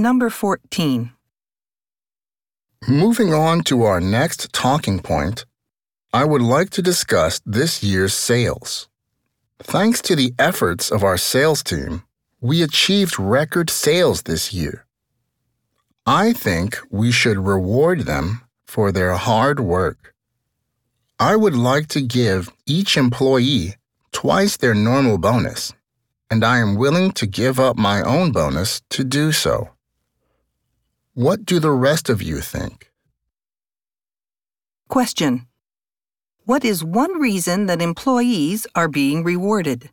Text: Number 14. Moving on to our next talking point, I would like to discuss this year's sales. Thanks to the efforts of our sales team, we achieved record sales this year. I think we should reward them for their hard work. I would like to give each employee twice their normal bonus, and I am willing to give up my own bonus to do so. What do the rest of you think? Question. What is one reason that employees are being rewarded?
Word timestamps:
Number 0.00 0.30
14. 0.30 1.12
Moving 2.88 3.34
on 3.34 3.62
to 3.64 3.82
our 3.82 4.00
next 4.00 4.50
talking 4.50 4.98
point, 4.98 5.44
I 6.10 6.24
would 6.24 6.40
like 6.40 6.70
to 6.70 6.80
discuss 6.80 7.42
this 7.44 7.82
year's 7.82 8.14
sales. 8.14 8.88
Thanks 9.58 10.00
to 10.02 10.16
the 10.16 10.32
efforts 10.38 10.90
of 10.90 11.04
our 11.04 11.18
sales 11.18 11.62
team, 11.62 12.04
we 12.40 12.62
achieved 12.62 13.18
record 13.18 13.68
sales 13.68 14.22
this 14.22 14.54
year. 14.54 14.86
I 16.06 16.32
think 16.32 16.78
we 16.90 17.12
should 17.12 17.46
reward 17.46 18.06
them 18.06 18.40
for 18.64 18.92
their 18.92 19.12
hard 19.16 19.60
work. 19.60 20.14
I 21.18 21.36
would 21.36 21.54
like 21.54 21.88
to 21.88 22.00
give 22.00 22.48
each 22.64 22.96
employee 22.96 23.74
twice 24.12 24.56
their 24.56 24.74
normal 24.74 25.18
bonus, 25.18 25.74
and 26.30 26.42
I 26.42 26.56
am 26.56 26.76
willing 26.76 27.12
to 27.20 27.26
give 27.26 27.60
up 27.60 27.76
my 27.76 28.00
own 28.00 28.32
bonus 28.32 28.80
to 28.88 29.04
do 29.04 29.30
so. 29.32 29.68
What 31.20 31.44
do 31.44 31.60
the 31.60 31.70
rest 31.70 32.08
of 32.08 32.22
you 32.22 32.40
think? 32.40 32.90
Question. 34.88 35.48
What 36.46 36.64
is 36.64 36.82
one 36.82 37.20
reason 37.20 37.66
that 37.66 37.82
employees 37.82 38.66
are 38.74 38.88
being 38.88 39.22
rewarded? 39.22 39.90